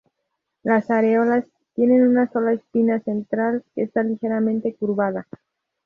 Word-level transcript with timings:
Las 0.63 0.89
areolas 0.89 1.45
tienen 1.75 2.07
una 2.07 2.27
sola 2.31 2.53
espina 2.53 2.99
central 3.01 3.63
que 3.75 3.83
está 3.83 4.01
ligeramente 4.01 4.73
curvada. 4.73 5.27